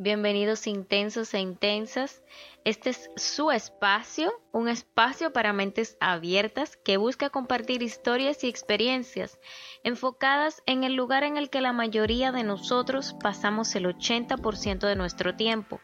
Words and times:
Bienvenidos 0.00 0.68
intensos 0.68 1.34
e 1.34 1.40
intensas. 1.40 2.22
Este 2.64 2.90
es 2.90 3.10
su 3.16 3.50
espacio, 3.50 4.30
un 4.52 4.68
espacio 4.68 5.32
para 5.32 5.52
mentes 5.52 5.96
abiertas 5.98 6.76
que 6.76 6.98
busca 6.98 7.30
compartir 7.30 7.82
historias 7.82 8.44
y 8.44 8.48
experiencias 8.48 9.40
enfocadas 9.82 10.62
en 10.66 10.84
el 10.84 10.94
lugar 10.94 11.24
en 11.24 11.36
el 11.36 11.50
que 11.50 11.60
la 11.60 11.72
mayoría 11.72 12.30
de 12.30 12.44
nosotros 12.44 13.16
pasamos 13.20 13.74
el 13.74 13.86
80% 13.86 14.86
de 14.86 14.94
nuestro 14.94 15.34
tiempo, 15.34 15.80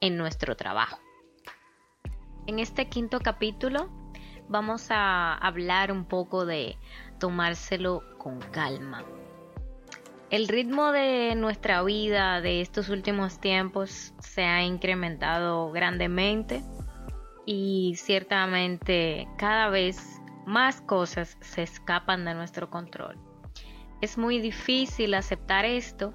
en 0.00 0.16
nuestro 0.16 0.56
trabajo. 0.56 0.98
En 2.48 2.58
este 2.58 2.88
quinto 2.88 3.20
capítulo 3.20 3.88
vamos 4.48 4.88
a 4.90 5.34
hablar 5.34 5.92
un 5.92 6.04
poco 6.04 6.46
de 6.46 6.78
tomárselo 7.20 8.02
con 8.18 8.40
calma. 8.40 9.04
El 10.32 10.48
ritmo 10.48 10.92
de 10.92 11.34
nuestra 11.34 11.82
vida 11.82 12.40
de 12.40 12.62
estos 12.62 12.88
últimos 12.88 13.38
tiempos 13.38 14.14
se 14.18 14.44
ha 14.44 14.62
incrementado 14.62 15.70
grandemente 15.72 16.64
y 17.44 17.96
ciertamente 17.98 19.28
cada 19.36 19.68
vez 19.68 20.22
más 20.46 20.80
cosas 20.80 21.36
se 21.42 21.62
escapan 21.62 22.24
de 22.24 22.32
nuestro 22.32 22.70
control. 22.70 23.18
Es 24.00 24.16
muy 24.16 24.40
difícil 24.40 25.12
aceptar 25.12 25.66
esto 25.66 26.14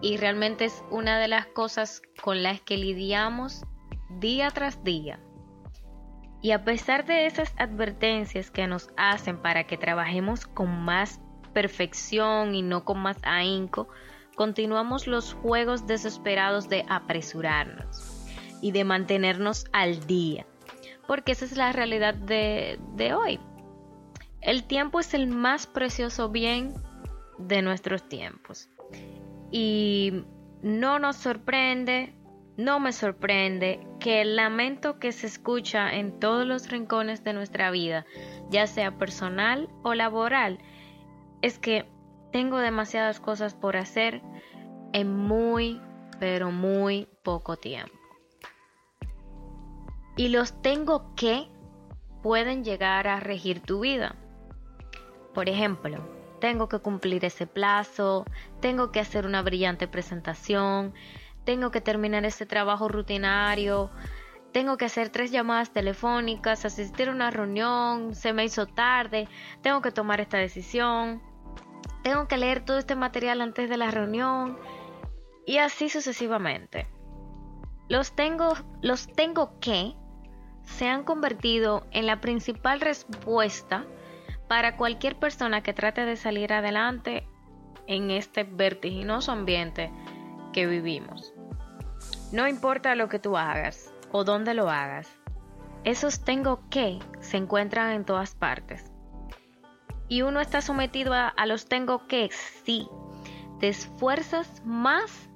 y 0.00 0.16
realmente 0.16 0.64
es 0.64 0.82
una 0.90 1.18
de 1.18 1.28
las 1.28 1.44
cosas 1.48 2.00
con 2.22 2.42
las 2.42 2.62
que 2.62 2.78
lidiamos 2.78 3.62
día 4.08 4.50
tras 4.52 4.82
día. 4.84 5.20
Y 6.40 6.52
a 6.52 6.64
pesar 6.64 7.04
de 7.04 7.26
esas 7.26 7.52
advertencias 7.58 8.50
que 8.50 8.66
nos 8.66 8.88
hacen 8.96 9.42
para 9.42 9.64
que 9.64 9.76
trabajemos 9.76 10.46
con 10.46 10.70
más 10.70 11.20
perfección 11.58 12.54
y 12.54 12.62
no 12.62 12.84
con 12.84 13.00
más 13.00 13.16
ahínco, 13.24 13.88
continuamos 14.36 15.08
los 15.08 15.34
juegos 15.34 15.88
desesperados 15.88 16.68
de 16.68 16.84
apresurarnos 16.88 18.24
y 18.62 18.70
de 18.70 18.84
mantenernos 18.84 19.64
al 19.72 20.06
día, 20.06 20.46
porque 21.08 21.32
esa 21.32 21.46
es 21.46 21.56
la 21.56 21.72
realidad 21.72 22.14
de, 22.14 22.78
de 22.94 23.12
hoy. 23.12 23.40
El 24.40 24.68
tiempo 24.68 25.00
es 25.00 25.14
el 25.14 25.26
más 25.26 25.66
precioso 25.66 26.28
bien 26.28 26.74
de 27.38 27.60
nuestros 27.60 28.08
tiempos. 28.08 28.68
Y 29.50 30.22
no 30.62 31.00
nos 31.00 31.16
sorprende, 31.16 32.14
no 32.56 32.78
me 32.78 32.92
sorprende 32.92 33.84
que 33.98 34.20
el 34.20 34.36
lamento 34.36 35.00
que 35.00 35.10
se 35.10 35.26
escucha 35.26 35.92
en 35.92 36.20
todos 36.20 36.46
los 36.46 36.70
rincones 36.70 37.24
de 37.24 37.32
nuestra 37.32 37.72
vida, 37.72 38.06
ya 38.48 38.68
sea 38.68 38.96
personal 38.96 39.68
o 39.82 39.94
laboral, 39.94 40.60
es 41.42 41.58
que 41.58 41.86
tengo 42.32 42.58
demasiadas 42.58 43.20
cosas 43.20 43.54
por 43.54 43.76
hacer 43.76 44.22
en 44.92 45.14
muy, 45.14 45.80
pero 46.18 46.50
muy 46.50 47.08
poco 47.22 47.56
tiempo. 47.56 47.92
Y 50.16 50.28
los 50.28 50.60
tengo 50.62 51.14
que 51.14 51.48
pueden 52.22 52.64
llegar 52.64 53.06
a 53.06 53.20
regir 53.20 53.60
tu 53.60 53.80
vida. 53.80 54.16
Por 55.32 55.48
ejemplo, 55.48 55.98
tengo 56.40 56.68
que 56.68 56.80
cumplir 56.80 57.24
ese 57.24 57.46
plazo, 57.46 58.24
tengo 58.60 58.90
que 58.90 59.00
hacer 59.00 59.26
una 59.26 59.42
brillante 59.42 59.86
presentación, 59.86 60.92
tengo 61.44 61.70
que 61.70 61.80
terminar 61.80 62.24
ese 62.24 62.46
trabajo 62.46 62.88
rutinario, 62.88 63.90
tengo 64.52 64.76
que 64.76 64.86
hacer 64.86 65.10
tres 65.10 65.30
llamadas 65.30 65.72
telefónicas, 65.72 66.64
asistir 66.64 67.08
a 67.08 67.12
una 67.12 67.30
reunión, 67.30 68.14
se 68.14 68.32
me 68.32 68.44
hizo 68.44 68.66
tarde, 68.66 69.28
tengo 69.62 69.82
que 69.82 69.92
tomar 69.92 70.20
esta 70.20 70.38
decisión, 70.38 71.22
tengo 72.02 72.28
que 72.28 72.36
leer 72.36 72.64
todo 72.64 72.78
este 72.78 72.96
material 72.96 73.40
antes 73.40 73.68
de 73.68 73.76
la 73.76 73.90
reunión 73.90 74.58
y 75.46 75.58
así 75.58 75.88
sucesivamente. 75.88 76.86
Los 77.88 78.12
tengo, 78.12 78.54
los 78.82 79.06
tengo 79.06 79.58
que 79.60 79.94
se 80.64 80.88
han 80.88 81.04
convertido 81.04 81.86
en 81.90 82.06
la 82.06 82.20
principal 82.20 82.80
respuesta 82.80 83.86
para 84.46 84.76
cualquier 84.76 85.16
persona 85.16 85.62
que 85.62 85.72
trate 85.72 86.04
de 86.04 86.16
salir 86.16 86.52
adelante 86.52 87.26
en 87.86 88.10
este 88.10 88.44
vertiginoso 88.44 89.32
ambiente 89.32 89.90
que 90.52 90.66
vivimos. 90.66 91.32
No 92.32 92.46
importa 92.46 92.94
lo 92.94 93.08
que 93.08 93.18
tú 93.18 93.36
hagas 93.36 93.92
o 94.12 94.24
dónde 94.24 94.54
lo 94.54 94.68
hagas, 94.68 95.08
esos 95.84 96.24
tengo 96.24 96.60
que 96.68 96.98
se 97.20 97.38
encuentran 97.38 97.92
en 97.92 98.04
todas 98.04 98.34
partes. 98.34 98.92
Y 100.08 100.22
uno 100.22 100.40
está 100.40 100.60
sometido 100.60 101.12
a, 101.14 101.34
los 101.46 101.68
tengo 101.68 102.06
que, 102.06 102.30
sí. 102.64 102.88
Te 103.60 103.68
esfuerzas 103.68 104.62
más, 104.64 105.28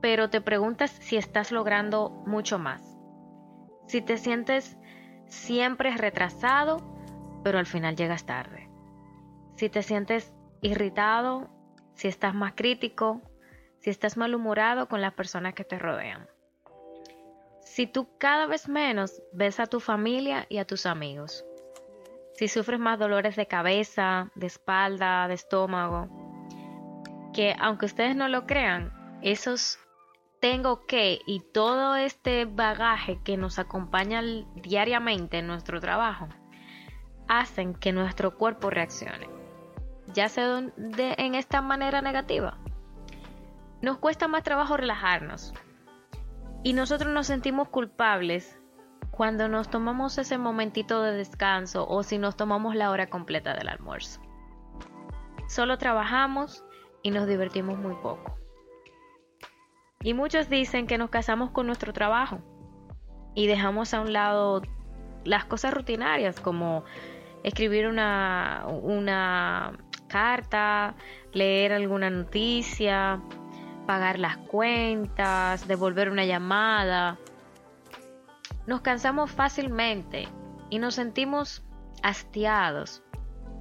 pero 0.00 0.28
te 0.28 0.40
preguntas 0.40 0.90
si 0.90 1.16
estás 1.16 1.52
logrando 1.52 2.10
mucho 2.26 2.58
más. 2.58 2.82
Si 3.86 4.02
te 4.02 4.18
sientes 4.18 4.76
siempre 5.26 5.96
retrasado 5.96 6.94
pero 7.44 7.58
al 7.58 7.66
final 7.66 7.94
llegas 7.94 8.24
tarde. 8.24 8.68
Si 9.56 9.68
te 9.68 9.82
sientes 9.82 10.32
irritado, 10.62 11.50
si 11.94 12.08
estás 12.08 12.34
más 12.34 12.54
crítico, 12.56 13.20
si 13.78 13.90
estás 13.90 14.16
malhumorado 14.16 14.88
con 14.88 15.00
las 15.02 15.12
personas 15.12 15.54
que 15.54 15.62
te 15.62 15.78
rodean. 15.78 16.26
Si 17.60 17.86
tú 17.86 18.08
cada 18.18 18.46
vez 18.46 18.68
menos 18.68 19.22
ves 19.32 19.60
a 19.60 19.66
tu 19.66 19.78
familia 19.78 20.46
y 20.48 20.58
a 20.58 20.66
tus 20.66 20.86
amigos. 20.86 21.44
Si 22.34 22.48
sufres 22.48 22.80
más 22.80 22.98
dolores 22.98 23.36
de 23.36 23.46
cabeza, 23.46 24.30
de 24.34 24.46
espalda, 24.46 25.28
de 25.28 25.34
estómago. 25.34 26.08
Que 27.32 27.54
aunque 27.58 27.86
ustedes 27.86 28.16
no 28.16 28.28
lo 28.28 28.46
crean, 28.46 28.92
esos 29.22 29.78
tengo 30.40 30.84
que 30.84 31.20
y 31.26 31.40
todo 31.40 31.96
este 31.96 32.44
bagaje 32.44 33.18
que 33.24 33.36
nos 33.36 33.58
acompaña 33.58 34.22
diariamente 34.56 35.38
en 35.38 35.46
nuestro 35.46 35.80
trabajo 35.80 36.28
hacen 37.28 37.72
que 37.74 37.92
nuestro 37.92 38.36
cuerpo 38.36 38.68
reaccione, 38.68 39.28
ya 40.12 40.28
sea 40.28 40.60
de, 40.76 41.14
en 41.16 41.34
esta 41.34 41.62
manera 41.62 42.02
negativa. 42.02 42.58
Nos 43.80 43.96
cuesta 43.98 44.28
más 44.28 44.42
trabajo 44.42 44.76
relajarnos 44.76 45.54
y 46.62 46.74
nosotros 46.74 47.12
nos 47.12 47.26
sentimos 47.26 47.68
culpables 47.68 48.58
cuando 49.16 49.46
nos 49.48 49.68
tomamos 49.68 50.18
ese 50.18 50.38
momentito 50.38 51.00
de 51.02 51.12
descanso 51.12 51.86
o 51.88 52.02
si 52.02 52.18
nos 52.18 52.36
tomamos 52.36 52.74
la 52.74 52.90
hora 52.90 53.06
completa 53.06 53.54
del 53.54 53.68
almuerzo. 53.68 54.20
Solo 55.46 55.78
trabajamos 55.78 56.64
y 57.02 57.12
nos 57.12 57.28
divertimos 57.28 57.78
muy 57.78 57.94
poco. 57.94 58.36
Y 60.02 60.14
muchos 60.14 60.48
dicen 60.48 60.88
que 60.88 60.98
nos 60.98 61.10
casamos 61.10 61.50
con 61.50 61.66
nuestro 61.66 61.92
trabajo 61.92 62.40
y 63.36 63.46
dejamos 63.46 63.94
a 63.94 64.00
un 64.00 64.12
lado 64.12 64.62
las 65.24 65.44
cosas 65.44 65.72
rutinarias 65.72 66.40
como 66.40 66.84
escribir 67.44 67.86
una, 67.86 68.66
una 68.66 69.78
carta, 70.08 70.96
leer 71.32 71.72
alguna 71.72 72.10
noticia, 72.10 73.20
pagar 73.86 74.18
las 74.18 74.38
cuentas, 74.38 75.68
devolver 75.68 76.10
una 76.10 76.24
llamada. 76.24 77.18
Nos 78.66 78.80
cansamos 78.80 79.30
fácilmente 79.30 80.26
y 80.70 80.78
nos 80.78 80.94
sentimos 80.94 81.62
hastiados 82.02 83.02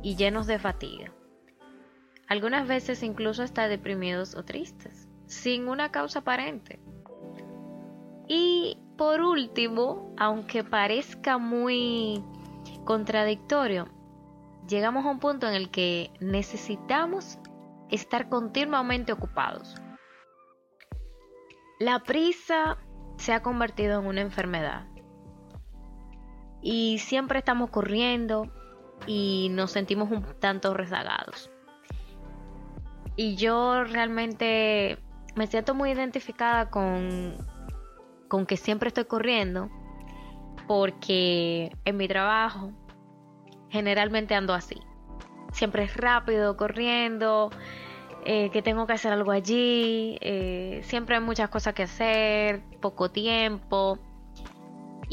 y 0.02 0.16
llenos 0.16 0.47
de 0.47 0.59
fatiga. 0.59 1.12
Algunas 2.28 2.68
veces 2.68 3.03
incluso 3.03 3.44
hasta 3.44 3.68
deprimidos 3.68 4.36
o 4.36 4.44
tristes, 4.44 5.09
sin 5.25 5.68
una 5.68 5.91
causa 5.91 6.19
aparente. 6.19 6.80
Y 8.28 8.78
por 8.97 9.22
último, 9.22 10.14
aunque 10.18 10.64
parezca 10.64 11.38
muy 11.38 12.24
contradictorio, 12.85 13.90
llegamos 14.68 15.06
a 15.06 15.09
un 15.09 15.20
punto 15.20 15.47
en 15.47 15.53
el 15.53 15.70
que 15.70 16.12
necesitamos 16.22 17.40
estar 17.90 18.30
continuamente 18.30 19.12
ocupados. 19.12 19.75
La 21.79 22.00
prisa 22.00 22.78
se 23.17 23.34
ha 23.34 23.41
convertido 23.41 24.00
en 24.00 24.08
una 24.08 24.22
enfermedad 24.22 24.92
y 26.64 26.98
siempre 27.00 27.40
estamos 27.40 27.70
corriendo 27.70 28.48
y 29.06 29.50
nos 29.52 29.72
sentimos 29.72 30.10
un 30.10 30.24
tanto 30.40 30.74
rezagados. 30.74 31.52
Y 33.16 33.36
yo 33.36 33.84
realmente 33.84 34.98
me 35.36 35.46
siento 35.48 35.76
muy 35.76 35.92
identificada 35.92 36.70
con, 36.72 37.36
con 38.30 38.46
que 38.46 38.58
siempre 38.58 38.88
estoy 38.88 39.06
corriendo 39.06 39.70
porque 40.68 41.76
en 41.84 41.98
mi 41.98 42.08
trabajo 42.08 42.72
generalmente 43.70 44.34
ando 44.34 44.54
así. 44.54 44.80
Siempre 45.52 45.84
es 45.84 45.98
rápido, 45.98 46.56
corriendo, 46.58 47.52
eh, 48.26 48.50
que 48.52 48.62
tengo 48.62 48.88
que 48.88 48.94
hacer 48.94 49.12
algo 49.12 49.32
allí, 49.32 50.18
eh, 50.22 50.82
siempre 50.84 51.16
hay 51.16 51.22
muchas 51.22 51.50
cosas 51.50 51.74
que 51.74 51.84
hacer, 51.84 52.62
poco 52.80 53.12
tiempo. 53.12 54.00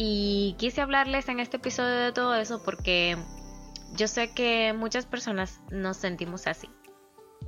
Y 0.02 0.54
quise 0.56 0.80
hablarles 0.80 1.28
en 1.28 1.40
este 1.40 1.58
episodio 1.58 1.94
de 1.94 2.12
todo 2.12 2.34
eso 2.34 2.62
porque 2.64 3.18
yo 3.94 4.08
sé 4.08 4.32
que 4.32 4.72
muchas 4.72 5.04
personas 5.04 5.60
nos 5.70 5.98
sentimos 5.98 6.46
así. 6.46 6.70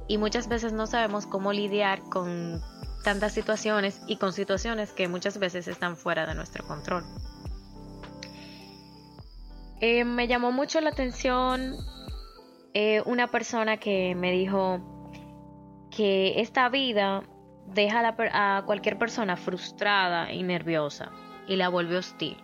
Y 0.07 0.19
muchas 0.19 0.49
veces 0.49 0.75
no 0.75 0.87
sabemos 0.87 1.27
cómo 1.27 1.55
lidiar 1.55 2.03
con 2.03 2.61
tantas 3.05 3.33
situaciones 3.33 4.03
y 4.07 4.17
con 4.17 4.35
situaciones 4.35 4.93
que 4.93 5.09
muchas 5.09 5.39
veces 5.39 5.67
están 5.67 5.97
fuera 5.97 6.27
de 6.27 6.35
nuestro 6.35 6.67
control. 6.67 7.05
Eh, 9.81 10.05
me 10.05 10.29
llamó 10.29 10.53
mucho 10.53 10.79
la 10.83 10.91
atención 10.91 11.75
eh, 12.75 13.01
una 13.07 13.29
persona 13.29 13.79
que 13.79 14.15
me 14.15 14.31
dijo 14.31 14.79
que 15.91 16.39
esta 16.43 16.69
vida 16.69 17.23
deja 17.67 18.15
a 18.35 18.63
cualquier 18.67 18.99
persona 18.99 19.39
frustrada 19.39 20.31
y 20.35 20.43
nerviosa 20.43 21.11
y 21.47 21.57
la 21.57 21.69
vuelve 21.69 21.99
hostil. 21.99 22.37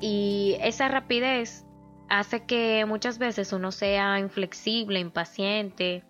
Y 0.00 0.56
esa 0.60 0.88
rapidez 0.88 1.64
hace 2.08 2.46
que 2.46 2.84
muchas 2.86 3.18
veces 3.18 3.52
uno 3.52 3.72
sea 3.72 4.18
inflexible, 4.18 5.00
impaciente, 5.00 6.04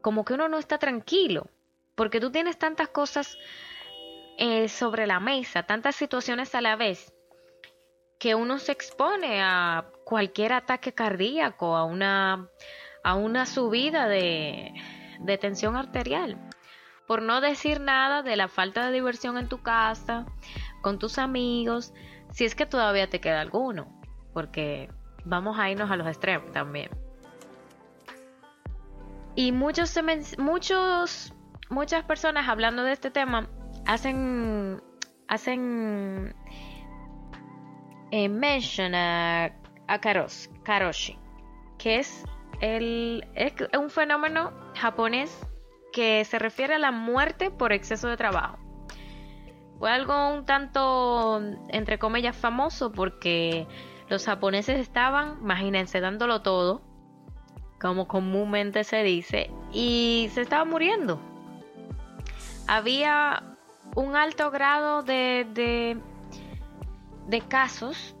como 0.00 0.24
que 0.24 0.34
uno 0.34 0.48
no 0.48 0.58
está 0.58 0.78
tranquilo, 0.78 1.48
porque 1.94 2.20
tú 2.20 2.30
tienes 2.30 2.58
tantas 2.58 2.88
cosas 2.88 3.38
eh, 4.38 4.68
sobre 4.68 5.06
la 5.06 5.20
mesa, 5.20 5.64
tantas 5.64 5.96
situaciones 5.96 6.54
a 6.54 6.60
la 6.60 6.76
vez, 6.76 7.12
que 8.18 8.34
uno 8.34 8.58
se 8.58 8.72
expone 8.72 9.40
a 9.42 9.86
cualquier 10.04 10.52
ataque 10.52 10.92
cardíaco, 10.92 11.76
a 11.76 11.84
una, 11.84 12.48
a 13.04 13.14
una 13.14 13.46
subida 13.46 14.08
de, 14.08 14.72
de 15.20 15.38
tensión 15.38 15.76
arterial. 15.76 16.47
Por 17.08 17.22
no 17.22 17.40
decir 17.40 17.80
nada 17.80 18.22
de 18.22 18.36
la 18.36 18.48
falta 18.48 18.86
de 18.86 18.92
diversión 18.92 19.38
en 19.38 19.48
tu 19.48 19.62
casa, 19.62 20.26
con 20.82 20.98
tus 20.98 21.18
amigos, 21.18 21.94
si 22.32 22.44
es 22.44 22.54
que 22.54 22.66
todavía 22.66 23.08
te 23.08 23.18
queda 23.18 23.40
alguno, 23.40 23.88
porque 24.34 24.90
vamos 25.24 25.58
a 25.58 25.70
irnos 25.70 25.90
a 25.90 25.96
los 25.96 26.06
extremos 26.06 26.52
también. 26.52 26.90
Y 29.34 29.52
muchos, 29.52 29.98
muchos, 30.36 31.32
muchas 31.70 32.04
personas 32.04 32.46
hablando 32.46 32.82
de 32.82 32.92
este 32.92 33.10
tema 33.10 33.48
hacen, 33.86 34.82
hacen 35.28 36.34
eh, 38.10 38.28
mention 38.28 38.94
a, 38.94 39.46
a 39.86 39.98
Karoshi, 39.98 41.18
que 41.78 42.00
es, 42.00 42.22
el, 42.60 43.26
es 43.34 43.54
un 43.78 43.88
fenómeno 43.88 44.52
japonés 44.74 45.47
que 45.98 46.24
se 46.24 46.38
refiere 46.38 46.74
a 46.74 46.78
la 46.78 46.92
muerte 46.92 47.50
por 47.50 47.72
exceso 47.72 48.06
de 48.06 48.16
trabajo. 48.16 48.56
Fue 49.80 49.90
algo 49.90 50.32
un 50.32 50.46
tanto, 50.46 51.40
entre 51.70 51.98
comillas, 51.98 52.36
famoso 52.36 52.92
porque 52.92 53.66
los 54.08 54.24
japoneses 54.24 54.78
estaban, 54.78 55.38
imagínense, 55.40 55.98
dándolo 56.00 56.40
todo, 56.40 56.82
como 57.80 58.06
comúnmente 58.06 58.84
se 58.84 59.02
dice, 59.02 59.50
y 59.72 60.30
se 60.34 60.42
estaban 60.42 60.70
muriendo. 60.70 61.20
Había 62.68 63.56
un 63.96 64.14
alto 64.14 64.52
grado 64.52 65.02
de, 65.02 65.48
de, 65.52 66.00
de 67.26 67.40
casos 67.40 68.14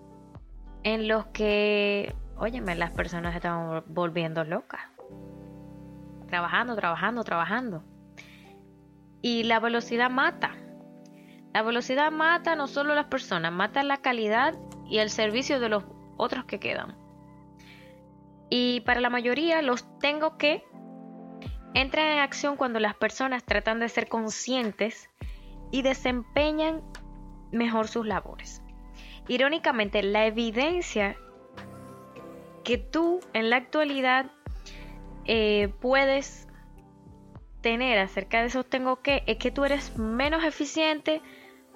en 0.82 1.06
los 1.06 1.26
que, 1.26 2.12
óyeme, 2.38 2.74
las 2.74 2.90
personas 2.90 3.36
estaban 3.36 3.84
volviendo 3.86 4.42
locas. 4.42 4.80
Trabajando, 6.28 6.76
trabajando, 6.76 7.24
trabajando. 7.24 7.82
Y 9.22 9.44
la 9.44 9.60
velocidad 9.60 10.10
mata. 10.10 10.54
La 11.52 11.62
velocidad 11.62 12.12
mata 12.12 12.54
no 12.54 12.66
solo 12.66 12.92
a 12.92 12.96
las 12.96 13.06
personas, 13.06 13.52
mata 13.52 13.82
la 13.82 13.96
calidad 13.96 14.54
y 14.88 14.98
el 14.98 15.10
servicio 15.10 15.58
de 15.58 15.68
los 15.68 15.84
otros 16.16 16.44
que 16.44 16.60
quedan. 16.60 16.96
Y 18.50 18.80
para 18.80 19.00
la 19.00 19.10
mayoría 19.10 19.62
los 19.62 19.86
tengo 19.98 20.36
que 20.36 20.64
entran 21.74 22.06
en 22.06 22.18
acción 22.18 22.56
cuando 22.56 22.80
las 22.80 22.94
personas 22.94 23.44
tratan 23.44 23.80
de 23.80 23.88
ser 23.88 24.08
conscientes 24.08 25.10
y 25.70 25.82
desempeñan 25.82 26.82
mejor 27.52 27.88
sus 27.88 28.06
labores. 28.06 28.62
Irónicamente, 29.26 30.02
la 30.02 30.26
evidencia 30.26 31.16
que 32.64 32.78
tú 32.78 33.20
en 33.32 33.50
la 33.50 33.56
actualidad 33.56 34.30
eh, 35.28 35.68
puedes 35.80 36.48
tener 37.60 37.98
acerca 37.98 38.40
de 38.40 38.46
esos 38.46 38.68
tengo 38.68 39.02
que 39.02 39.22
es 39.26 39.36
que 39.36 39.50
tú 39.50 39.64
eres 39.64 39.96
menos 39.98 40.42
eficiente 40.42 41.20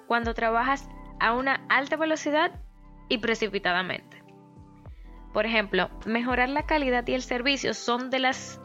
cuando 0.07 0.33
trabajas 0.33 0.89
a 1.19 1.33
una 1.33 1.65
alta 1.69 1.95
velocidad 1.95 2.51
y 3.09 3.19
precipitadamente. 3.19 4.23
Por 5.33 5.45
ejemplo, 5.45 5.89
mejorar 6.05 6.49
la 6.49 6.65
calidad 6.65 7.07
y 7.07 7.13
el 7.13 7.21
servicio 7.21 7.75
son 7.75 8.09
de 8.09 8.19
las 8.19 8.59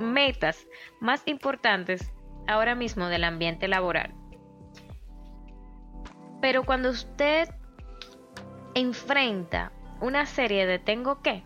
metas 0.00 0.66
más 0.98 1.22
importantes 1.26 2.10
ahora 2.46 2.74
mismo 2.74 3.08
del 3.08 3.24
ambiente 3.24 3.68
laboral. 3.68 4.14
Pero 6.40 6.64
cuando 6.64 6.88
usted 6.88 7.48
enfrenta 8.74 9.72
una 10.00 10.24
serie 10.24 10.66
de 10.66 10.78
tengo 10.78 11.20
que, 11.20 11.44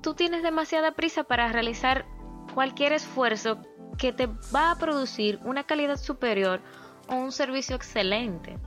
tú 0.00 0.14
tienes 0.14 0.42
demasiada 0.42 0.92
prisa 0.92 1.24
para 1.24 1.52
realizar 1.52 2.06
cualquier 2.54 2.92
esfuerzo 2.92 3.58
que 3.98 4.12
te 4.12 4.26
va 4.54 4.70
a 4.70 4.76
producir 4.76 5.38
una 5.44 5.64
calidad 5.64 5.96
superior 5.96 6.60
o 7.08 7.14
un 7.14 7.32
servicio 7.32 7.76
excelente. 7.76 8.58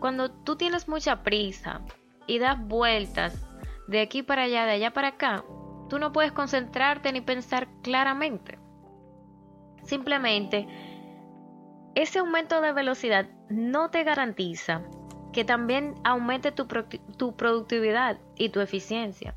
Cuando 0.00 0.30
tú 0.30 0.56
tienes 0.56 0.88
mucha 0.88 1.22
prisa 1.22 1.82
y 2.26 2.38
das 2.38 2.58
vueltas 2.58 3.44
de 3.88 4.00
aquí 4.00 4.22
para 4.22 4.42
allá, 4.42 4.64
de 4.64 4.72
allá 4.72 4.92
para 4.92 5.08
acá, 5.08 5.44
tú 5.88 5.98
no 5.98 6.12
puedes 6.12 6.32
concentrarte 6.32 7.12
ni 7.12 7.20
pensar 7.20 7.68
claramente. 7.82 8.58
Simplemente, 9.84 10.66
ese 11.94 12.18
aumento 12.18 12.60
de 12.60 12.72
velocidad 12.72 13.28
no 13.48 13.90
te 13.90 14.02
garantiza 14.02 14.82
que 15.32 15.44
también 15.44 15.94
aumente 16.04 16.52
tu, 16.52 16.66
tu 16.66 17.36
productividad 17.36 18.18
y 18.36 18.48
tu 18.48 18.60
eficiencia. 18.60 19.36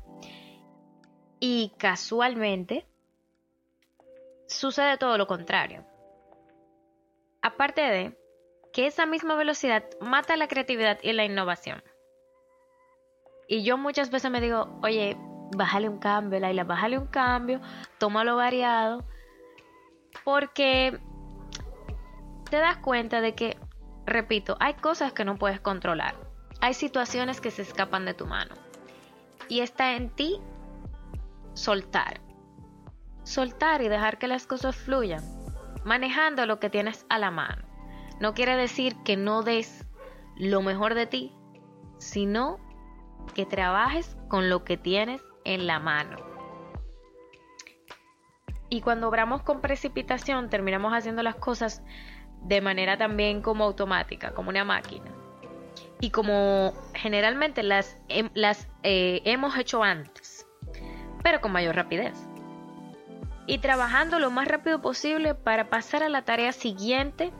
Y 1.40 1.72
casualmente, 1.78 2.86
sucede 4.46 4.98
todo 4.98 5.16
lo 5.16 5.26
contrario. 5.26 5.84
Aparte 7.40 7.80
de 7.80 8.18
que 8.72 8.86
esa 8.86 9.06
misma 9.06 9.34
velocidad 9.34 9.84
mata 10.00 10.36
la 10.36 10.48
creatividad 10.48 10.98
y 11.02 11.12
la 11.12 11.24
innovación. 11.24 11.82
Y 13.48 13.64
yo 13.64 13.78
muchas 13.78 14.10
veces 14.10 14.30
me 14.30 14.40
digo, 14.40 14.78
oye, 14.82 15.16
bájale 15.56 15.88
un 15.88 15.98
cambio, 15.98 16.38
Laila, 16.38 16.64
bájale 16.64 16.98
un 16.98 17.06
cambio, 17.06 17.60
tómalo 17.98 18.36
variado, 18.36 19.04
porque 20.24 21.00
te 22.48 22.56
das 22.58 22.76
cuenta 22.76 23.20
de 23.20 23.34
que, 23.34 23.56
repito, 24.06 24.56
hay 24.60 24.74
cosas 24.74 25.12
que 25.12 25.24
no 25.24 25.36
puedes 25.36 25.60
controlar, 25.60 26.14
hay 26.60 26.74
situaciones 26.74 27.40
que 27.40 27.50
se 27.50 27.62
escapan 27.62 28.04
de 28.04 28.14
tu 28.14 28.26
mano, 28.26 28.54
y 29.48 29.60
está 29.60 29.96
en 29.96 30.10
ti 30.10 30.40
soltar, 31.60 32.22
soltar 33.22 33.82
y 33.82 33.88
dejar 33.88 34.18
que 34.18 34.28
las 34.28 34.46
cosas 34.46 34.74
fluyan, 34.74 35.22
manejando 35.84 36.46
lo 36.46 36.58
que 36.58 36.70
tienes 36.70 37.04
a 37.10 37.18
la 37.18 37.30
mano. 37.30 37.62
No 38.18 38.32
quiere 38.32 38.56
decir 38.56 38.96
que 39.04 39.16
no 39.16 39.42
des 39.42 39.86
lo 40.36 40.62
mejor 40.62 40.94
de 40.94 41.06
ti, 41.06 41.34
sino 41.98 42.58
que 43.34 43.44
trabajes 43.44 44.16
con 44.28 44.48
lo 44.48 44.64
que 44.64 44.78
tienes 44.78 45.20
en 45.44 45.66
la 45.66 45.78
mano. 45.78 46.16
Y 48.70 48.80
cuando 48.80 49.08
obramos 49.08 49.42
con 49.42 49.60
precipitación, 49.60 50.48
terminamos 50.48 50.94
haciendo 50.94 51.22
las 51.22 51.34
cosas 51.34 51.82
de 52.42 52.62
manera 52.62 52.96
también 52.96 53.42
como 53.42 53.64
automática, 53.64 54.32
como 54.32 54.48
una 54.48 54.64
máquina. 54.64 55.10
Y 56.00 56.10
como 56.10 56.72
generalmente 56.94 57.62
las, 57.62 57.98
las 58.32 58.66
eh, 58.82 59.20
hemos 59.26 59.58
hecho 59.58 59.82
antes, 59.82 60.29
pero 61.22 61.40
con 61.40 61.52
mayor 61.52 61.76
rapidez. 61.76 62.14
Y 63.46 63.58
trabajando 63.58 64.18
lo 64.18 64.30
más 64.30 64.46
rápido 64.46 64.80
posible 64.80 65.34
para 65.34 65.70
pasar 65.70 66.02
a 66.02 66.08
la 66.08 66.22
tarea 66.22 66.52
siguiente, 66.52 67.32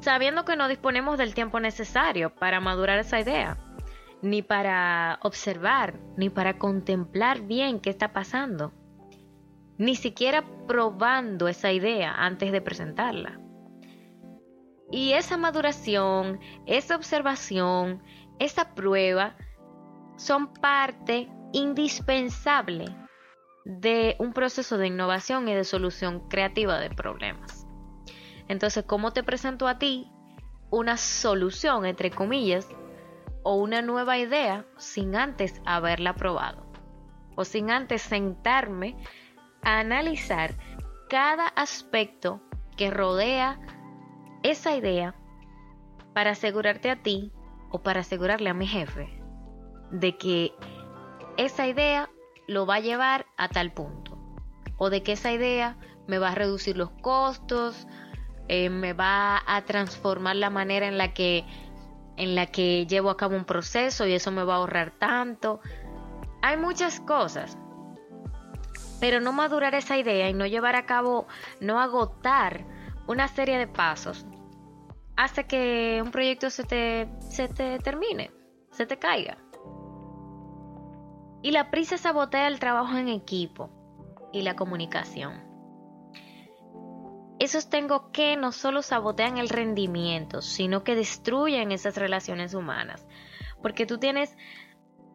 sabiendo 0.00 0.44
que 0.44 0.56
no 0.56 0.68
disponemos 0.68 1.18
del 1.18 1.34
tiempo 1.34 1.60
necesario 1.60 2.34
para 2.34 2.60
madurar 2.60 2.98
esa 2.98 3.20
idea 3.20 3.56
ni 4.22 4.40
para 4.40 5.18
observar, 5.22 5.98
ni 6.16 6.30
para 6.30 6.58
contemplar 6.58 7.42
bien 7.42 7.80
qué 7.80 7.90
está 7.90 8.12
pasando, 8.12 8.72
ni 9.78 9.96
siquiera 9.96 10.44
probando 10.66 11.48
esa 11.48 11.72
idea 11.72 12.14
antes 12.14 12.52
de 12.52 12.60
presentarla. 12.60 13.40
Y 14.92 15.12
esa 15.14 15.36
maduración, 15.36 16.38
esa 16.66 16.94
observación, 16.94 18.02
esa 18.38 18.74
prueba 18.74 19.36
son 20.16 20.52
parte 20.52 21.28
indispensable 21.52 22.86
de 23.64 24.16
un 24.18 24.32
proceso 24.32 24.78
de 24.78 24.88
innovación 24.88 25.48
y 25.48 25.54
de 25.54 25.64
solución 25.64 26.28
creativa 26.28 26.78
de 26.78 26.90
problemas. 26.90 27.66
Entonces, 28.48 28.84
¿cómo 28.86 29.12
te 29.12 29.22
presento 29.22 29.68
a 29.68 29.78
ti 29.78 30.10
una 30.70 30.96
solución, 30.96 31.84
entre 31.86 32.10
comillas, 32.10 32.68
o 33.42 33.56
una 33.56 33.82
nueva 33.82 34.18
idea 34.18 34.64
sin 34.76 35.16
antes 35.16 35.60
haberla 35.66 36.14
probado 36.14 36.64
o 37.34 37.44
sin 37.44 37.70
antes 37.70 38.02
sentarme 38.02 38.96
a 39.62 39.80
analizar 39.80 40.54
cada 41.08 41.48
aspecto 41.48 42.40
que 42.76 42.90
rodea 42.90 43.58
esa 44.42 44.76
idea 44.76 45.14
para 46.14 46.32
asegurarte 46.32 46.90
a 46.90 47.02
ti 47.02 47.32
o 47.70 47.82
para 47.82 48.00
asegurarle 48.00 48.50
a 48.50 48.54
mi 48.54 48.66
jefe 48.66 49.08
de 49.90 50.16
que 50.16 50.52
esa 51.36 51.66
idea 51.66 52.10
lo 52.46 52.66
va 52.66 52.76
a 52.76 52.80
llevar 52.80 53.26
a 53.36 53.48
tal 53.48 53.72
punto 53.72 54.18
o 54.78 54.90
de 54.90 55.02
que 55.02 55.12
esa 55.12 55.32
idea 55.32 55.76
me 56.06 56.18
va 56.18 56.30
a 56.30 56.34
reducir 56.34 56.76
los 56.76 56.90
costos, 56.90 57.86
eh, 58.48 58.68
me 58.68 58.92
va 58.92 59.42
a 59.46 59.64
transformar 59.64 60.36
la 60.36 60.50
manera 60.50 60.86
en 60.88 60.98
la 60.98 61.14
que 61.14 61.44
en 62.16 62.34
la 62.34 62.46
que 62.46 62.86
llevo 62.86 63.08
a 63.08 63.16
cabo 63.16 63.36
un 63.36 63.44
proceso 63.44 64.06
y 64.06 64.12
eso 64.12 64.30
me 64.30 64.44
va 64.44 64.54
a 64.54 64.56
ahorrar 64.58 64.90
tanto. 64.98 65.60
Hay 66.42 66.56
muchas 66.58 67.00
cosas, 67.00 67.56
pero 69.00 69.20
no 69.20 69.32
madurar 69.32 69.74
esa 69.74 69.96
idea 69.96 70.28
y 70.28 70.34
no 70.34 70.46
llevar 70.46 70.76
a 70.76 70.84
cabo, 70.84 71.26
no 71.60 71.80
agotar 71.80 72.64
una 73.06 73.28
serie 73.28 73.58
de 73.58 73.66
pasos 73.66 74.26
hace 75.16 75.44
que 75.44 76.00
un 76.02 76.10
proyecto 76.10 76.50
se 76.50 76.64
te, 76.64 77.08
se 77.20 77.48
te 77.48 77.78
termine, 77.78 78.30
se 78.70 78.86
te 78.86 78.98
caiga. 78.98 79.41
Y 81.42 81.50
la 81.50 81.70
prisa 81.70 81.98
sabotea 81.98 82.46
el 82.46 82.60
trabajo 82.60 82.96
en 82.96 83.08
equipo 83.08 83.70
y 84.32 84.42
la 84.42 84.56
comunicación. 84.56 85.52
Esos 87.38 87.68
tengo 87.68 88.12
que 88.12 88.36
no 88.36 88.52
solo 88.52 88.82
sabotean 88.82 89.38
el 89.38 89.48
rendimiento, 89.48 90.42
sino 90.42 90.84
que 90.84 90.94
destruyen 90.94 91.72
esas 91.72 91.96
relaciones 91.96 92.54
humanas. 92.54 93.04
Porque 93.60 93.84
tú 93.84 93.98
tienes 93.98 94.36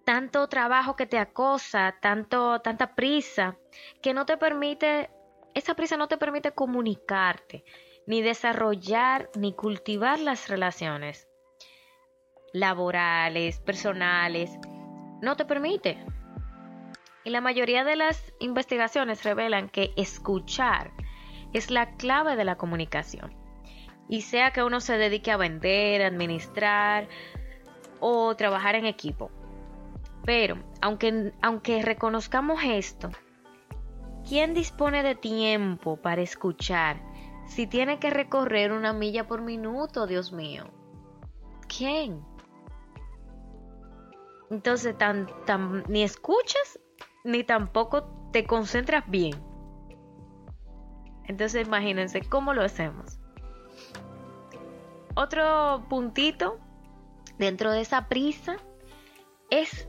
tanto 0.03 0.47
trabajo 0.47 0.95
que 0.95 1.05
te 1.05 1.17
acosa, 1.17 1.95
tanto, 2.01 2.59
tanta 2.59 2.95
prisa, 2.95 3.57
que 4.01 4.13
no 4.13 4.25
te 4.25 4.37
permite, 4.37 5.09
esa 5.53 5.73
prisa 5.75 5.95
no 5.95 6.07
te 6.07 6.17
permite 6.17 6.51
comunicarte, 6.51 7.63
ni 8.05 8.21
desarrollar, 8.21 9.29
ni 9.35 9.53
cultivar 9.53 10.19
las 10.19 10.49
relaciones 10.49 11.27
laborales, 12.53 13.59
personales. 13.59 14.51
No 15.21 15.35
te 15.35 15.45
permite. 15.45 15.97
Y 17.23 17.29
la 17.29 17.41
mayoría 17.41 17.83
de 17.83 17.95
las 17.95 18.33
investigaciones 18.39 19.23
revelan 19.23 19.69
que 19.69 19.91
escuchar 19.97 20.91
es 21.53 21.71
la 21.71 21.95
clave 21.95 22.35
de 22.35 22.45
la 22.45 22.55
comunicación. 22.55 23.33
Y 24.07 24.21
sea 24.21 24.51
que 24.51 24.63
uno 24.63 24.79
se 24.79 24.97
dedique 24.97 25.31
a 25.31 25.37
vender, 25.37 26.01
administrar 26.03 27.07
o 27.99 28.35
trabajar 28.35 28.75
en 28.75 28.85
equipo. 28.85 29.31
Pero, 30.23 30.57
aunque, 30.81 31.33
aunque 31.41 31.81
reconozcamos 31.81 32.61
esto, 32.63 33.09
¿quién 34.27 34.53
dispone 34.53 35.03
de 35.03 35.15
tiempo 35.15 35.97
para 35.97 36.21
escuchar 36.21 37.01
si 37.45 37.65
tiene 37.65 37.99
que 37.99 38.09
recorrer 38.09 38.71
una 38.71 38.93
milla 38.93 39.25
por 39.25 39.41
minuto, 39.41 40.05
Dios 40.05 40.31
mío? 40.31 40.65
¿Quién? 41.67 42.23
Entonces, 44.49 44.95
ni 45.87 46.03
escuchas 46.03 46.79
ni 47.23 47.43
tampoco 47.43 48.05
te 48.31 48.45
concentras 48.45 49.03
bien. 49.09 49.35
Entonces 51.25 51.67
imagínense 51.67 52.21
cómo 52.21 52.53
lo 52.53 52.63
hacemos. 52.63 53.19
Otro 55.15 55.85
puntito 55.89 56.59
dentro 57.37 57.71
de 57.71 57.81
esa 57.81 58.07
prisa 58.07 58.57
es 59.49 59.87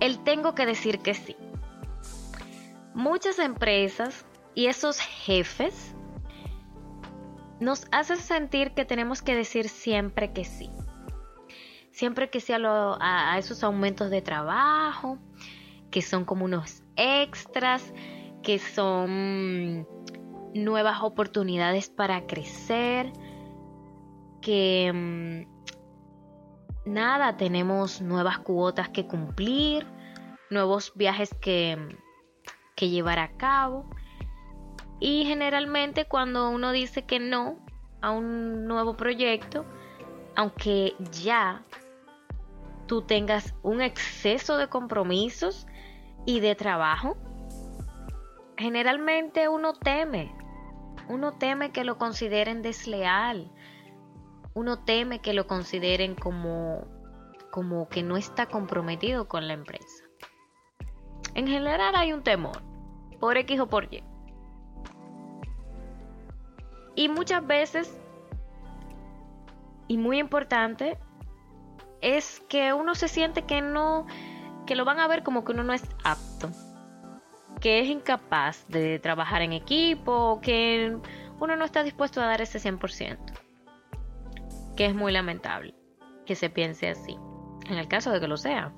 el 0.00 0.22
tengo 0.24 0.54
que 0.54 0.64
decir 0.64 1.00
que 1.00 1.14
sí. 1.14 1.36
Muchas 2.94 3.38
empresas 3.38 4.24
y 4.54 4.66
esos 4.66 5.00
jefes 5.00 5.94
nos 7.60 7.86
hacen 7.92 8.18
sentir 8.18 8.72
que 8.72 8.84
tenemos 8.84 9.20
que 9.22 9.34
decir 9.34 9.68
siempre 9.68 10.32
que 10.32 10.44
sí. 10.44 10.70
Siempre 11.98 12.30
que 12.30 12.38
sí 12.38 12.52
a, 12.52 13.32
a 13.32 13.38
esos 13.38 13.64
aumentos 13.64 14.08
de 14.08 14.22
trabajo, 14.22 15.18
que 15.90 16.00
son 16.00 16.24
como 16.24 16.44
unos 16.44 16.84
extras, 16.94 17.92
que 18.40 18.60
son 18.60 19.84
nuevas 20.54 21.02
oportunidades 21.02 21.90
para 21.90 22.24
crecer, 22.24 23.12
que 24.40 24.92
mm, 24.94 26.92
nada, 26.92 27.36
tenemos 27.36 28.00
nuevas 28.00 28.38
cuotas 28.38 28.90
que 28.90 29.08
cumplir, 29.08 29.84
nuevos 30.50 30.92
viajes 30.94 31.34
que, 31.40 31.98
que 32.76 32.90
llevar 32.90 33.18
a 33.18 33.32
cabo. 33.32 33.90
Y 35.00 35.24
generalmente 35.24 36.04
cuando 36.04 36.48
uno 36.50 36.70
dice 36.70 37.06
que 37.06 37.18
no 37.18 37.58
a 38.02 38.12
un 38.12 38.68
nuevo 38.68 38.96
proyecto, 38.96 39.64
aunque 40.36 40.94
ya 41.10 41.64
tú 42.88 43.02
tengas 43.02 43.54
un 43.62 43.80
exceso 43.80 44.56
de 44.56 44.68
compromisos 44.68 45.68
y 46.26 46.40
de 46.40 46.56
trabajo, 46.56 47.16
generalmente 48.56 49.48
uno 49.48 49.72
teme 49.72 50.34
uno 51.08 51.32
teme 51.32 51.72
que 51.72 51.84
lo 51.84 51.96
consideren 51.96 52.62
desleal. 52.62 53.50
Uno 54.54 54.78
teme 54.84 55.20
que 55.20 55.32
lo 55.32 55.46
consideren 55.46 56.14
como, 56.14 56.86
como 57.50 57.88
que 57.88 58.02
no 58.02 58.16
está 58.16 58.46
comprometido 58.46 59.26
con 59.26 59.48
la 59.48 59.54
empresa. 59.54 60.04
En 61.34 61.46
general 61.46 61.94
hay 61.94 62.12
un 62.12 62.22
temor, 62.22 62.62
por 63.20 63.36
X 63.38 63.60
o 63.60 63.68
por 63.68 63.92
Y. 63.92 64.02
Y 66.94 67.08
muchas 67.08 67.46
veces, 67.46 68.00
y 69.86 69.96
muy 69.96 70.18
importante, 70.18 70.98
es 72.00 72.40
que 72.48 72.72
uno 72.72 72.94
se 72.94 73.08
siente 73.08 73.42
que 73.42 73.60
no, 73.60 74.06
que 74.66 74.76
lo 74.76 74.84
van 74.84 75.00
a 75.00 75.08
ver 75.08 75.22
como 75.22 75.44
que 75.44 75.52
uno 75.52 75.64
no 75.64 75.72
es 75.72 75.82
apto 76.04 76.50
que 77.60 77.80
es 77.80 77.88
incapaz 77.88 78.66
de 78.68 78.98
trabajar 78.98 79.42
en 79.42 79.52
equipo, 79.52 80.40
que 80.40 80.96
uno 81.40 81.56
no 81.56 81.64
está 81.64 81.82
dispuesto 81.82 82.20
a 82.20 82.26
dar 82.26 82.40
ese 82.40 82.58
100%, 82.58 83.18
que 84.76 84.86
es 84.86 84.94
muy 84.94 85.12
lamentable 85.12 85.74
que 86.24 86.34
se 86.34 86.50
piense 86.50 86.88
así, 86.88 87.16
en 87.66 87.78
el 87.78 87.88
caso 87.88 88.12
de 88.12 88.20
que 88.20 88.28
lo 88.28 88.36
sea. 88.36 88.72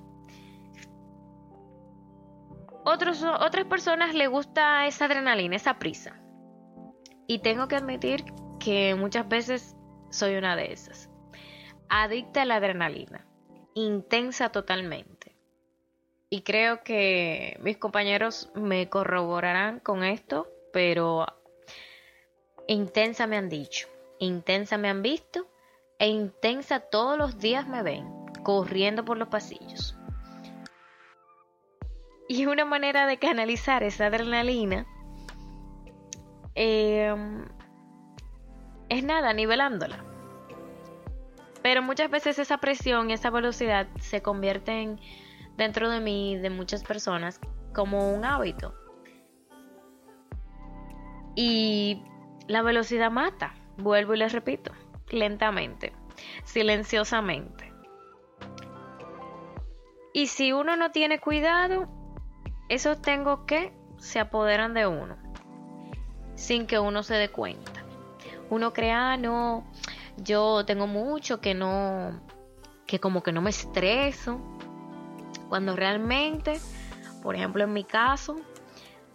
Otros, 2.84 3.22
otras 3.22 3.66
personas 3.66 4.14
le 4.14 4.26
gusta 4.26 4.86
esa 4.86 5.04
adrenalina, 5.04 5.56
esa 5.56 5.78
prisa. 5.78 6.18
Y 7.26 7.40
tengo 7.40 7.68
que 7.68 7.76
admitir 7.76 8.24
que 8.58 8.94
muchas 8.94 9.28
veces 9.28 9.76
soy 10.10 10.36
una 10.36 10.56
de 10.56 10.72
esas. 10.72 11.09
Adicta 11.90 12.42
a 12.42 12.44
la 12.46 12.56
adrenalina, 12.56 13.26
intensa 13.74 14.50
totalmente 14.50 15.20
y 16.30 16.42
creo 16.42 16.84
que 16.84 17.58
mis 17.60 17.76
compañeros 17.76 18.50
me 18.54 18.88
corroborarán 18.88 19.80
con 19.80 20.04
esto, 20.04 20.46
pero 20.72 21.26
intensa 22.68 23.26
me 23.26 23.36
han 23.36 23.48
dicho, 23.48 23.88
intensa 24.20 24.78
me 24.78 24.88
han 24.88 25.02
visto 25.02 25.48
e 25.98 26.06
intensa 26.06 26.78
todos 26.78 27.18
los 27.18 27.38
días 27.38 27.66
me 27.66 27.82
ven 27.82 28.06
corriendo 28.44 29.04
por 29.04 29.18
los 29.18 29.26
pasillos. 29.26 29.96
Y 32.28 32.46
una 32.46 32.64
manera 32.64 33.08
de 33.08 33.18
canalizar 33.18 33.82
esa 33.82 34.06
adrenalina 34.06 34.86
em, 36.54 37.44
es 38.88 39.02
nada, 39.02 39.32
nivelándola. 39.32 40.09
Pero 41.62 41.82
muchas 41.82 42.10
veces 42.10 42.38
esa 42.38 42.58
presión 42.58 43.10
esa 43.10 43.30
velocidad 43.30 43.86
se 43.98 44.22
convierten 44.22 44.98
en 44.98 45.00
dentro 45.60 45.90
de 45.90 46.00
mí, 46.00 46.38
de 46.38 46.48
muchas 46.48 46.82
personas, 46.82 47.38
como 47.74 48.14
un 48.14 48.24
hábito. 48.24 48.74
Y 51.34 52.02
la 52.48 52.62
velocidad 52.62 53.10
mata, 53.10 53.54
vuelvo 53.76 54.14
y 54.14 54.18
les 54.18 54.32
repito, 54.32 54.72
lentamente, 55.10 55.92
silenciosamente. 56.44 57.72
Y 60.12 60.28
si 60.28 60.52
uno 60.52 60.76
no 60.76 60.90
tiene 60.90 61.20
cuidado, 61.20 61.88
esos 62.68 63.00
tengo 63.02 63.44
que 63.44 63.72
se 63.98 64.18
apoderan 64.18 64.72
de 64.72 64.86
uno, 64.86 65.16
sin 66.34 66.66
que 66.66 66.78
uno 66.78 67.02
se 67.02 67.14
dé 67.14 67.28
cuenta. 67.28 67.84
Uno 68.48 68.72
crea, 68.72 69.12
ah, 69.12 69.16
no, 69.16 69.70
yo 70.22 70.64
tengo 70.64 70.86
mucho 70.86 71.40
que 71.40 71.54
no, 71.54 72.20
que 72.86 73.00
como 73.00 73.22
que 73.22 73.32
no 73.32 73.42
me 73.42 73.50
estreso, 73.50 74.40
cuando 75.48 75.76
realmente, 75.76 76.60
por 77.22 77.34
ejemplo 77.34 77.64
en 77.64 77.72
mi 77.72 77.84
caso, 77.84 78.36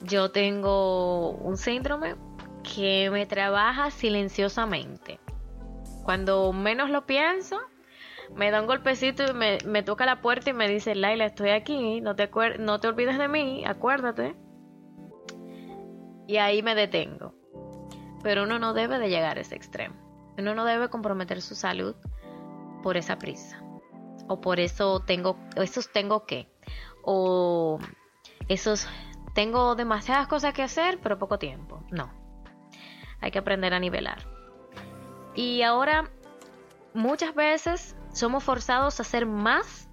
yo 0.02 0.32
tengo 0.32 1.32
un 1.32 1.58
síndrome 1.58 2.16
que 2.64 3.10
me 3.12 3.26
trabaja 3.26 3.92
silenciosamente. 3.92 5.20
Cuando 6.04 6.52
menos 6.54 6.90
lo 6.90 7.06
pienso, 7.06 7.60
me 8.34 8.52
da 8.52 8.62
un 8.62 8.68
golpecito 8.68 9.24
y 9.24 9.34
me, 9.34 9.84
toca 9.84 10.06
la 10.06 10.22
puerta 10.22 10.50
y 10.50 10.54
me 10.54 10.68
dice, 10.68 10.96
Laila, 10.96 11.26
estoy 11.26 11.50
aquí, 11.50 12.02
no 12.02 12.16
te, 12.16 12.30
no 12.60 12.80
te 12.80 12.88
olvides 12.88 13.18
de 13.18 13.28
mí, 13.28 13.64
acuérdate. 13.66 14.36
y 16.28 16.38
ahí 16.38 16.64
me 16.64 16.76
detengo. 16.76 17.34
Pero 18.24 18.44
uno 18.44 18.58
no 18.58 18.74
debe 18.74 18.98
de 18.98 19.10
llegar 19.10 19.38
a 19.38 19.42
ese 19.42 19.56
extremo. 19.56 20.05
Uno 20.38 20.56
no 20.56 20.66
debe 20.66 20.90
comprometer 20.90 21.42
su 21.42 21.56
salud 21.56 21.96
por 22.84 22.98
esa 22.98 23.18
prisa. 23.18 23.62
O 24.28 24.42
por 24.42 24.60
eso 24.60 25.00
tengo, 25.02 25.38
esos 25.56 25.92
tengo 25.92 26.26
que. 26.26 26.50
O 27.04 27.80
esos 28.48 28.88
tengo 29.34 29.76
demasiadas 29.76 30.28
cosas 30.28 30.54
que 30.54 30.64
hacer, 30.64 31.00
pero 31.02 31.20
poco 31.20 31.40
tiempo. 31.40 31.84
No. 31.92 32.12
Hay 33.22 33.32
que 33.32 33.40
aprender 33.40 33.74
a 33.74 33.80
nivelar. 33.80 34.28
Y 35.36 35.62
ahora, 35.62 36.10
muchas 36.94 37.36
veces 37.36 37.96
somos 38.14 38.44
forzados 38.44 39.00
a 39.00 39.04
hacer 39.04 39.26
más 39.26 39.90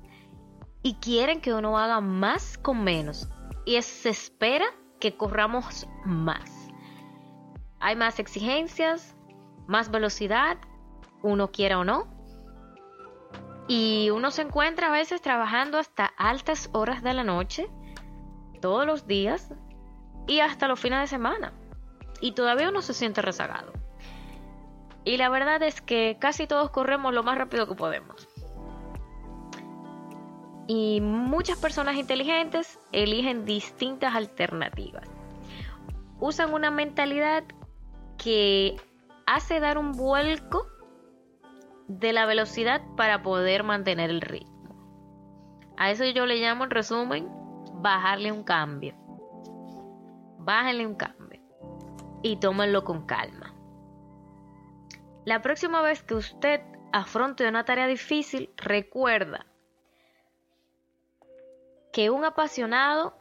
y 0.83 0.95
quieren 0.95 1.41
que 1.41 1.53
uno 1.53 1.79
haga 1.79 2.01
más 2.01 2.59
con 2.59 2.85
menos. 2.85 3.29
Y 3.65 3.81
se 3.83 4.11
espera 4.11 4.67
que 5.01 5.17
corramos 5.17 5.89
más. 6.05 6.69
Hay 7.81 7.97
más 7.97 8.21
exigencias, 8.21 9.17
más 9.67 9.91
velocidad, 9.91 10.59
uno 11.23 11.51
quiera 11.51 11.79
o 11.79 11.85
no. 11.85 12.07
Y 13.69 14.11
uno 14.11 14.31
se 14.31 14.43
encuentra 14.43 14.89
a 14.89 14.93
veces 14.93 15.23
trabajando 15.23 15.79
hasta 15.79 16.07
altas 16.07 16.69
horas 16.73 17.03
de 17.03 17.15
la 17.15 17.25
noche, 17.25 17.71
todos 18.61 18.87
los 18.87 19.07
días 19.07 19.53
y 20.27 20.41
hasta 20.41 20.69
los 20.69 20.81
fines 20.81 21.01
de 21.01 21.07
semana. 21.07 21.53
Y 22.21 22.33
todavía 22.33 22.69
uno 22.69 22.83
se 22.83 22.95
siente 22.95 23.23
rezagado. 23.23 23.73
Y 25.05 25.17
la 25.17 25.29
verdad 25.29 25.63
es 25.63 25.81
que 25.81 26.17
casi 26.21 26.47
todos 26.47 26.71
corremos 26.71 27.13
lo 27.13 27.23
más 27.23 27.37
rápido 27.37 27.67
que 27.67 27.75
podemos. 27.75 28.29
Y 30.69 31.01
muchas 31.01 31.59
personas 31.59 31.97
inteligentes 31.97 32.79
eligen 32.93 33.45
distintas 33.45 34.15
alternativas. 34.15 35.09
Usan 36.21 36.55
una 36.55 36.71
mentalidad 36.71 37.43
que 38.17 38.77
hace 39.27 39.61
dar 39.61 39.79
un 39.79 39.93
vuelco 39.93 40.67
de 41.89 42.13
la 42.13 42.27
velocidad 42.27 42.83
para 42.97 43.23
poder 43.23 43.65
mantener 43.65 44.11
el 44.11 44.21
ritmo. 44.21 44.53
A 45.77 45.91
eso 45.91 46.05
yo 46.05 46.27
le 46.27 46.37
llamo 46.37 46.65
en 46.65 46.71
resumen 46.71 47.29
bajarle 47.75 48.33
un 48.33 48.45
cambio. 48.45 48.95
Bájenle 50.39 50.87
un 50.87 50.95
cambio 50.95 51.41
y 52.23 52.37
tómenlo 52.37 52.85
con 52.85 53.07
calma. 53.07 53.55
La 55.25 55.41
próxima 55.43 55.83
vez 55.83 56.03
que 56.03 56.15
usted 56.15 56.61
afronte 56.93 57.49
una 57.49 57.65
tarea 57.65 57.87
difícil, 57.87 58.53
recuerda 58.57 59.47
que 61.93 62.11
un 62.11 62.25
apasionado 62.25 63.15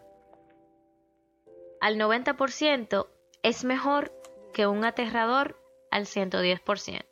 al 1.80 1.98
90% 1.98 3.08
es 3.44 3.64
mejor 3.66 4.12
que 4.54 4.68
un 4.68 4.86
aterrador 4.86 5.61
al 5.92 6.06
110%. 6.06 7.04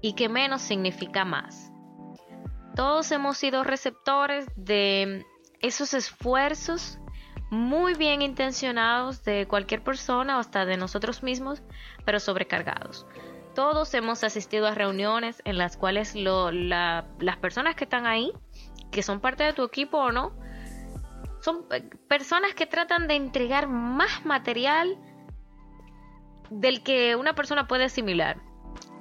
Y 0.00 0.14
que 0.14 0.28
menos 0.28 0.62
significa 0.62 1.24
más. 1.24 1.72
Todos 2.76 3.10
hemos 3.10 3.38
sido 3.38 3.64
receptores 3.64 4.46
de 4.54 5.26
esos 5.60 5.94
esfuerzos 5.94 6.98
muy 7.50 7.94
bien 7.94 8.22
intencionados 8.22 9.24
de 9.24 9.46
cualquier 9.46 9.82
persona 9.82 10.36
o 10.36 10.40
hasta 10.40 10.64
de 10.64 10.76
nosotros 10.76 11.22
mismos, 11.22 11.62
pero 12.04 12.20
sobrecargados. 12.20 13.06
Todos 13.54 13.92
hemos 13.94 14.22
asistido 14.22 14.66
a 14.66 14.74
reuniones 14.74 15.42
en 15.44 15.58
las 15.58 15.76
cuales 15.76 16.14
las 16.14 17.36
personas 17.40 17.74
que 17.74 17.84
están 17.84 18.06
ahí, 18.06 18.32
que 18.92 19.02
son 19.02 19.20
parte 19.20 19.44
de 19.44 19.52
tu 19.52 19.64
equipo 19.64 19.98
o 19.98 20.12
no, 20.12 20.32
son 21.40 21.66
eh, 21.70 21.82
personas 22.08 22.54
que 22.54 22.66
tratan 22.66 23.08
de 23.08 23.14
entregar 23.14 23.68
más 23.68 24.24
material 24.24 24.98
del 26.50 26.82
que 26.82 27.16
una 27.16 27.34
persona 27.34 27.66
puede 27.66 27.84
asimilar. 27.84 28.40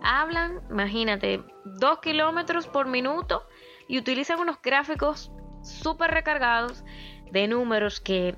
Hablan, 0.01 0.61
imagínate, 0.69 1.43
dos 1.65 1.99
kilómetros 1.99 2.67
por 2.67 2.87
minuto 2.87 3.45
y 3.87 3.97
utilizan 3.97 4.39
unos 4.39 4.61
gráficos 4.61 5.31
súper 5.61 6.11
recargados 6.11 6.83
de 7.31 7.47
números 7.47 7.99
que 7.99 8.35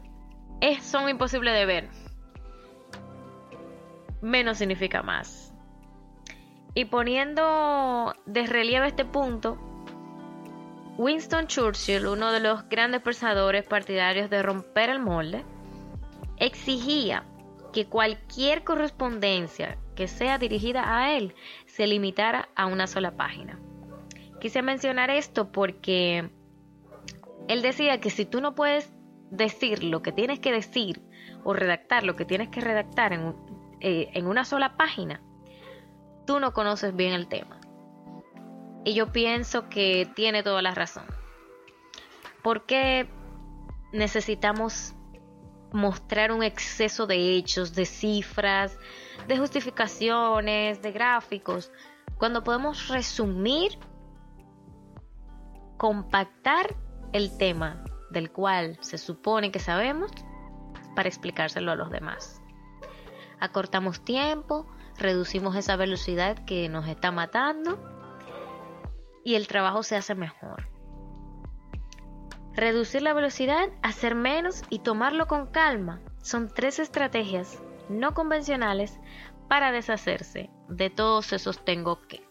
son 0.81 1.09
imposibles 1.09 1.53
de 1.53 1.65
ver. 1.65 1.89
Menos 4.21 4.57
significa 4.57 5.01
más. 5.01 5.53
Y 6.73 6.85
poniendo 6.85 8.13
de 8.25 8.45
relieve 8.45 8.87
este 8.87 9.05
punto, 9.05 9.57
Winston 10.97 11.47
Churchill, 11.47 12.07
uno 12.07 12.31
de 12.31 12.41
los 12.41 12.67
grandes 12.67 13.01
pensadores 13.01 13.65
partidarios 13.65 14.29
de 14.29 14.43
romper 14.43 14.89
el 14.89 14.99
molde, 14.99 15.45
exigía 16.37 17.23
que 17.71 17.87
cualquier 17.87 18.63
correspondencia 18.63 19.77
que 19.95 20.07
sea 20.07 20.37
dirigida 20.37 20.97
a 20.97 21.13
él 21.13 21.35
se 21.65 21.87
limitara 21.87 22.49
a 22.55 22.65
una 22.65 22.87
sola 22.87 23.15
página. 23.15 23.59
Quise 24.39 24.61
mencionar 24.61 25.09
esto 25.09 25.51
porque 25.51 26.29
él 27.47 27.61
decía 27.61 27.99
que 27.99 28.09
si 28.09 28.25
tú 28.25 28.41
no 28.41 28.55
puedes 28.55 28.91
decir 29.29 29.83
lo 29.83 30.01
que 30.01 30.11
tienes 30.11 30.39
que 30.39 30.51
decir 30.51 31.01
o 31.43 31.53
redactar 31.53 32.03
lo 32.03 32.15
que 32.15 32.25
tienes 32.25 32.49
que 32.49 32.61
redactar 32.61 33.13
en, 33.13 33.35
eh, 33.81 34.09
en 34.13 34.27
una 34.27 34.45
sola 34.45 34.77
página, 34.77 35.21
tú 36.25 36.39
no 36.39 36.53
conoces 36.53 36.95
bien 36.95 37.13
el 37.13 37.27
tema. 37.27 37.59
Y 38.85 38.93
yo 38.93 39.11
pienso 39.11 39.67
que 39.69 40.07
tiene 40.15 40.43
toda 40.43 40.61
la 40.61 40.73
razón. 40.73 41.03
Porque 42.41 43.09
necesitamos 43.91 44.95
mostrar 45.71 46.31
un 46.31 46.43
exceso 46.43 47.07
de 47.07 47.35
hechos, 47.35 47.75
de 47.75 47.85
cifras, 47.85 48.77
de 49.27 49.37
justificaciones, 49.37 50.81
de 50.81 50.91
gráficos, 50.91 51.71
cuando 52.17 52.43
podemos 52.43 52.87
resumir, 52.87 53.77
compactar 55.77 56.75
el 57.13 57.37
tema 57.37 57.83
del 58.11 58.31
cual 58.31 58.77
se 58.81 58.97
supone 58.97 59.51
que 59.51 59.59
sabemos 59.59 60.11
para 60.95 61.07
explicárselo 61.07 61.71
a 61.71 61.75
los 61.75 61.89
demás. 61.89 62.41
Acortamos 63.39 64.03
tiempo, 64.03 64.67
reducimos 64.97 65.55
esa 65.55 65.75
velocidad 65.77 66.43
que 66.45 66.67
nos 66.67 66.87
está 66.87 67.11
matando 67.11 67.79
y 69.23 69.35
el 69.35 69.47
trabajo 69.47 69.83
se 69.83 69.95
hace 69.95 70.15
mejor. 70.15 70.68
Reducir 72.59 73.01
la 73.03 73.13
velocidad, 73.13 73.69
hacer 73.81 74.15
menos 74.15 74.63
y 74.69 74.79
tomarlo 74.79 75.27
con 75.27 75.47
calma 75.47 76.01
son 76.21 76.49
tres 76.53 76.79
estrategias 76.79 77.63
no 77.87 78.13
convencionales 78.13 78.99
para 79.47 79.71
deshacerse 79.71 80.49
de 80.67 80.89
todos 80.89 81.31
esos 81.31 81.63
tengo 81.63 82.01
que. 82.09 82.21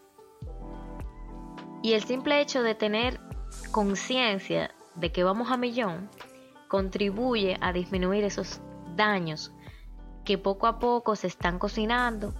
Y 1.81 1.93
el 1.93 2.03
simple 2.03 2.41
hecho 2.41 2.61
de 2.61 2.75
tener 2.75 3.19
conciencia 3.71 4.69
de 4.93 5.11
que 5.11 5.23
vamos 5.23 5.49
a 5.49 5.57
millón 5.57 6.11
contribuye 6.67 7.57
a 7.59 7.73
disminuir 7.73 8.23
esos 8.23 8.61
daños 8.95 9.51
que 10.25 10.37
poco 10.37 10.67
a 10.67 10.77
poco 10.77 11.15
se 11.15 11.25
están 11.25 11.57
cocinando 11.57 12.35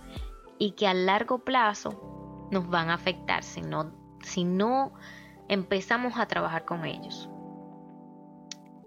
y 0.60 0.74
que 0.74 0.86
a 0.86 0.94
largo 0.94 1.40
plazo 1.40 2.48
nos 2.52 2.70
van 2.70 2.92
a 2.92 2.94
afectar 2.94 3.42
si 3.42 3.62
no, 3.62 3.92
si 4.22 4.44
no 4.44 4.94
empezamos 5.48 6.20
a 6.20 6.28
trabajar 6.28 6.66
con 6.66 6.86
ellos. 6.86 7.28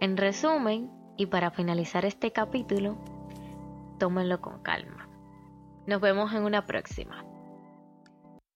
En 0.02 0.16
resumen, 0.16 0.90
y 1.16 1.26
para 1.26 1.52
finalizar 1.52 2.04
este 2.04 2.32
capítulo, 2.32 2.98
tómenlo 4.00 4.40
con 4.40 4.60
calma. 4.60 5.08
Nos 5.86 6.00
vemos 6.00 6.34
en 6.34 6.42
una 6.42 6.66
próxima. 6.66 7.24